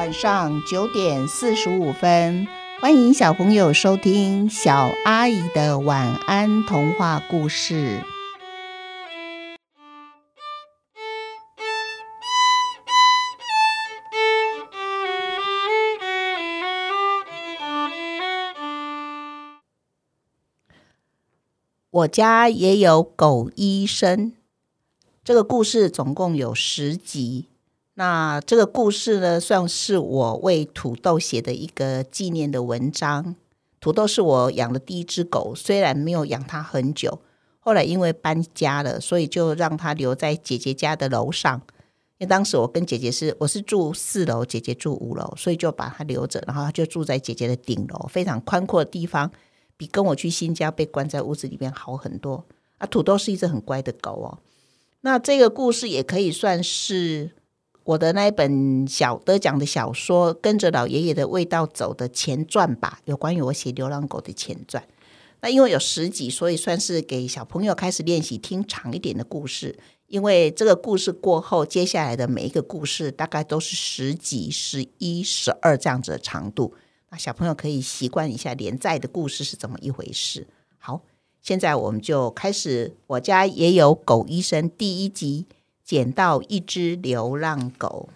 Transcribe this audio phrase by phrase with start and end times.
[0.00, 2.48] 晚上九点四十五分，
[2.80, 8.02] 欢迎小朋友收听小阿姨的晚安童话故事。
[21.90, 24.32] 我家也有狗医生。
[25.22, 27.50] 这个故事总共有十集。
[27.94, 33.34] 那这个故事呢，算是我为土豆写的一个纪念的文章。
[33.78, 37.20] 土豆是我养的第一只狗，虽然没有养它很久，
[37.58, 41.60] 后来因为搬家了，所以就让它留在姐姐家的楼上。
[42.18, 49.30] 因为当时我跟姐姐是，我是住四楼，姐姐住五楼，所以就把它留着，然后它就住在姐姐的顶楼，非常宽阔的地方，
[49.76, 52.44] 比跟我去新家被关在屋子里面好很多。
[52.78, 54.38] 啊，土豆是一只很乖的狗哦。
[55.00, 57.32] 那这个故事也可以算是。
[57.84, 64.82] 我的那一本小得奖的小说《跟着老爷爷的味道走》的前传吧，有关于我写流浪狗的前传。
[65.40, 69.78] 那因为有十集，所以算是给小朋友开始练习听长一点的故事。
[70.06, 76.74] 因为这个故事过后，接下来的每一个故事大概都是十集、十一、十二这样子的长度。
[77.10, 80.46] 那小朋友可以习惯一下连载的故事是怎么一回事。
[80.78, 81.00] 好，
[81.40, 82.94] 现在我们就开始。
[83.06, 85.46] 我家也有狗医生第一集。
[85.90, 88.10] 捡到一只流浪狗。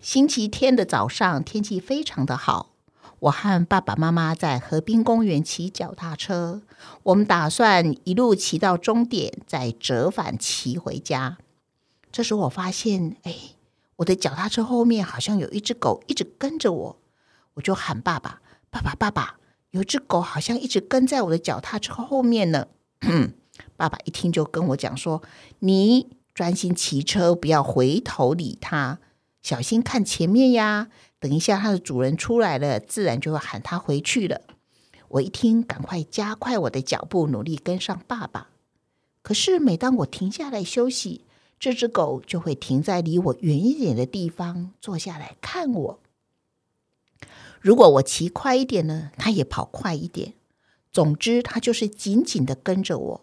[0.00, 2.74] 星期天的早上，天气非常的好。
[3.20, 6.62] 我和爸爸妈妈在河滨公园骑脚踏车。
[7.04, 11.38] 我们打算一路骑到终点，再折返骑回家。
[12.10, 13.32] 这时我发现，哎，
[13.98, 16.98] 我的脚踏车后面好像有一只狗一直跟着我。
[17.54, 19.36] 我就喊爸爸：“爸爸，爸爸，
[19.70, 22.66] 有一只狗好像一直跟在我的脚踏车后面呢。
[23.76, 25.22] ”爸爸一听就跟我讲说
[25.60, 28.98] ：“你专心骑车，不要回头理它，
[29.42, 30.88] 小心看前面呀。
[31.18, 34.40] 等一下它的主人出来了，自然就会喊它回去了。”
[35.08, 38.48] 我一听，赶快加快我的脚步，努力跟上爸爸。
[39.22, 41.24] 可是每当我停下来休息，
[41.60, 46.00] 这只狗就会停在离我远一点的地方，坐下来看我。
[47.60, 50.34] 如果我骑快一点呢，它也跑快一点。
[50.90, 53.20] 总之，它就是紧紧的跟着我。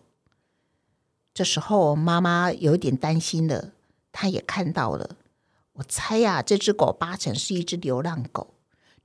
[1.33, 3.71] 这时候，妈妈有点担心了，
[4.11, 5.17] 她也看到了。
[5.73, 8.53] 我猜呀，这只狗八成是一只流浪狗。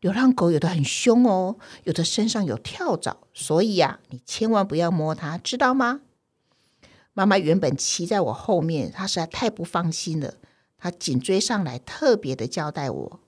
[0.00, 6.00] 流浪狗有的很凶哦，有的身上有跳蚤，所以呀，你千万不要摸它，知道吗？
[7.14, 10.34] 妈妈原本骑在我后面，她实在太不放心了，
[10.76, 13.20] 她紧追上来，特别的交代我。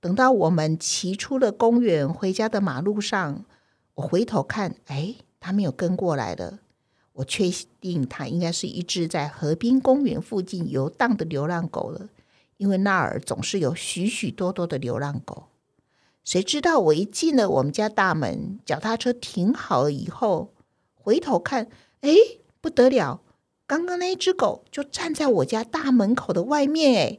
[0.00, 3.44] 等到我们骑出了公园，回家的马路上，
[3.94, 6.60] 我回头看，哎，她没有跟过来了。
[7.14, 12.08] 我确定它应该是一只在河滨公园附近游荡的流浪狗了，
[12.56, 15.44] 因为那儿总是有许许多多的流浪狗。
[16.24, 20.54] 谁知道我一进了我们家大门，脚踏车停好了以后，
[20.94, 21.68] 回头看，
[22.00, 22.10] 哎，
[22.60, 23.20] 不得了！
[23.66, 27.18] 刚刚那只狗就站在我家大门口的外面，哎，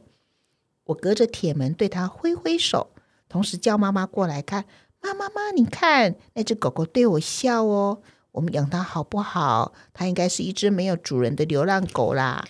[0.84, 2.90] 我隔着铁门对它挥挥手，
[3.28, 4.66] 同时叫妈妈过来看。
[5.00, 8.02] 妈妈妈，你看那只狗狗对我笑哦。
[8.36, 9.72] 我们养它好不好？
[9.94, 12.46] 它应该是一只没有主人的流浪狗啦。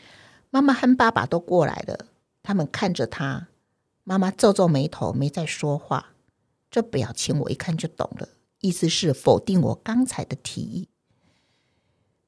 [0.51, 2.07] 妈妈和爸爸都过来了，
[2.43, 3.47] 他们看着它。
[4.03, 6.13] 妈妈皱皱眉头，没再说话。
[6.71, 8.29] 这表情我一看就懂了，
[8.61, 10.89] 意思是否定我刚才的提议。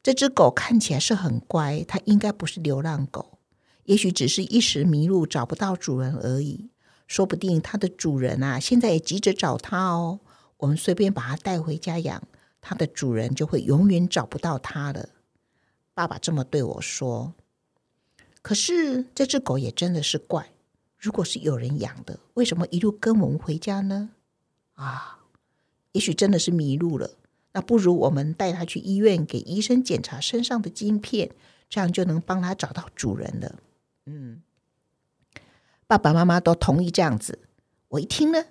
[0.04, 3.40] 这只狗看起来是很乖，它应该不是流浪狗，
[3.84, 6.70] 也许只是一时迷路找不到主人而已。
[7.08, 10.20] 说不定它的主人啊，现在也急着找它哦。
[10.58, 12.22] 我们随便把它带回家养。
[12.60, 15.10] 它的主人就会永远找不到它了。
[15.94, 17.34] 爸爸这么对我说。
[18.40, 20.52] 可是这只狗也真的是怪，
[20.96, 24.10] 如果是有人养的，为什么一路跟我们回家呢？
[24.74, 25.18] 啊，
[25.92, 27.10] 也许真的是迷路了。
[27.52, 31.32] 那不如我们带它去医院给医生检查身上的晶片，
[31.68, 33.56] 这样就能帮它找到主人了。
[34.06, 34.42] 嗯，
[35.86, 37.40] 爸爸妈妈都同意这样子。
[37.88, 38.44] 我一听呢。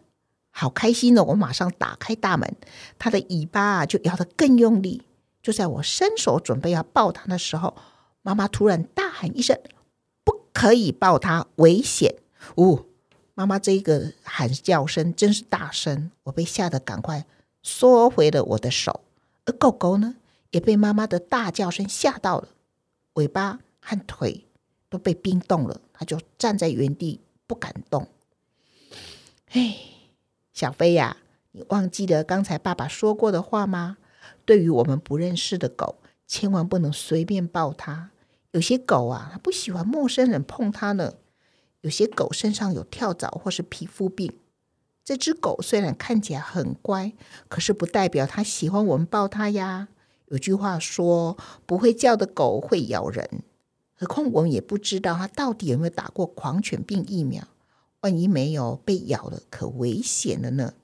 [0.59, 1.24] 好开心哦！
[1.24, 2.56] 我马上打开大门，
[2.98, 5.04] 它的尾巴啊就摇得更用力。
[5.44, 7.75] 就在我伸手准备要抱它的时候，
[8.24, 9.56] 妈妈突然大喊一声
[10.25, 12.15] ：“不可以抱它，危险！”
[12.57, 12.88] 呜，
[13.36, 17.27] 妈妈这一个喊叫声真是大声，我被吓得赶快
[17.62, 19.01] 缩回了我的手。
[19.45, 20.15] 而狗狗呢，
[20.50, 22.48] 也被妈妈的大叫声吓到了，
[23.13, 24.45] 尾巴和腿
[24.89, 28.07] 都被冰冻了，它就站在原地不敢动。
[29.51, 29.94] 哎。
[30.57, 31.18] 小飞呀，
[31.51, 33.98] 你忘记了刚才爸爸说过的话吗？
[34.44, 38.09] 对于我们不认识的狗，千万不能随便抱它。
[38.50, 41.13] 有些狗啊，它不喜欢陌生人碰它呢。
[41.81, 44.33] 有些狗身上有跳蚤或是皮肤病。
[45.06, 47.13] 这只狗虽然看起来很乖，
[47.48, 49.89] 可是不代表它喜欢我们抱它呀。
[50.30, 51.38] 有句话说，
[51.68, 53.44] 不会叫的狗会咬人。
[53.94, 57.44] 何况我们也不知道它到底有没有打过狂犬病疫苗，
[58.07, 60.75] 万一没有被咬了，可危险了呢。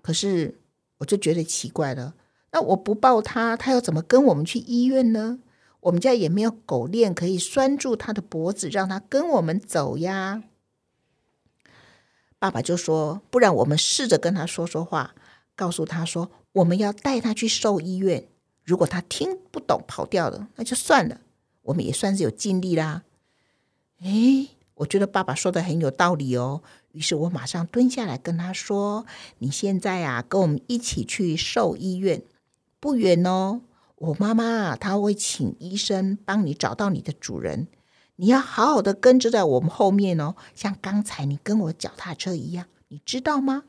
[0.00, 0.60] 可是
[0.98, 2.14] 我就觉得奇怪了，
[2.52, 5.40] 那我不抱它，它要怎么跟我们去医院呢？
[5.80, 10.44] 我们家也没有狗链可以拴住它的脖子，让它跟我们走呀。
[12.38, 15.14] 爸爸就说：“不然我们试着跟他说说话，
[15.56, 18.28] 告诉他说我们要带他去兽医院。
[18.62, 21.20] 如果他听不懂跑掉了，那就算了，
[21.62, 23.02] 我们也算是有尽力啦。”
[24.00, 24.48] 诶，
[24.80, 26.62] 我觉得爸爸说的很有道理哦。
[26.92, 29.06] 于是我马上蹲下来跟他说
[29.38, 32.22] ：“你现在啊，跟我们一起去兽医院，
[32.80, 33.60] 不远哦。
[33.96, 37.68] 我妈妈她会请医生帮你找到你的主人。”
[38.16, 43.64] 你要好好的跟着在我们后面哦，像刚才你跟我脚踏车一样，你知道吗？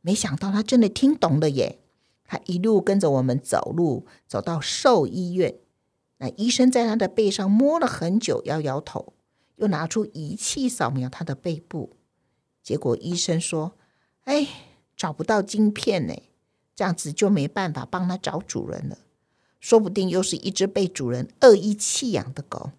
[0.00, 1.78] 没想到他真的听懂了耶！
[2.26, 5.54] 他一路跟着我们走路，走到兽医院。
[6.18, 9.12] 那医生在他的背上摸了很久，摇摇头，
[9.62, 11.96] 又拿出仪器扫描他的背部。
[12.64, 13.78] 结果医生说
[14.24, 14.48] ：“哎，
[14.96, 16.14] 找不到晶片呢，
[16.74, 18.98] 这样子就没办法帮他找主人了。
[19.60, 22.72] 说不定又是一只被主人恶意弃养的狗。”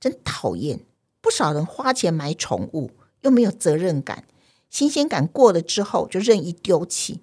[0.00, 0.80] 真讨厌！
[1.20, 4.24] 不少人花钱买宠物，又没有责任感，
[4.70, 7.20] 新鲜感过了之后就任意丢弃，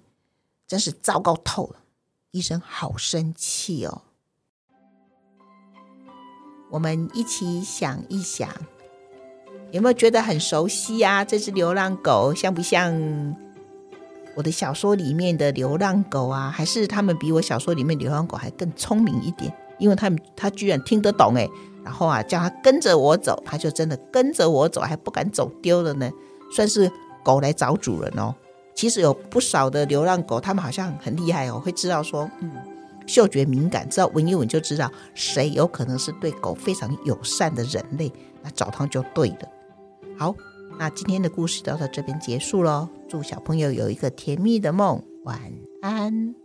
[0.66, 1.82] 真是糟糕透了。
[2.30, 4.04] 医生好生气哦！
[6.70, 8.48] 我们一起想一想，
[9.72, 11.24] 有没有觉得很熟悉呀？
[11.24, 13.36] 这只流浪狗像不像
[14.36, 16.50] 我的小说里面的流浪狗啊？
[16.50, 19.52] 还是他们比我小说里面流浪狗还更聪明一点？
[19.78, 21.50] 因为他们他居然听得懂诶。
[21.82, 26.10] 然后啊，叫他跟着我走，他就真的跟着我走，还不敢走丢了呢。
[26.52, 26.92] 算是
[27.24, 28.34] 狗来找主人哦。
[28.74, 32.52] 其实有不少的流浪狗，他们好像很厉害哦，会知道说，嗯，
[33.10, 39.48] 嗅觉敏感，知道闻一闻就知道谁有可能是对狗非常友善的人类，那找他就对了。
[40.16, 40.32] 好，
[40.78, 42.88] 那今天的故事就到这边结束喽。
[43.08, 45.40] 祝小朋友有一个甜蜜的梦，晚
[45.82, 46.39] 安。